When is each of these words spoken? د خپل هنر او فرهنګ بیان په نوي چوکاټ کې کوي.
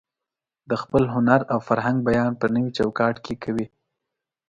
د 0.69 0.71
خپل 0.81 1.03
هنر 1.15 1.41
او 1.53 1.59
فرهنګ 1.67 1.97
بیان 2.09 2.31
په 2.41 2.45
نوي 2.53 2.71
چوکاټ 2.77 3.15
کې 3.25 3.35
کوي. 3.43 3.65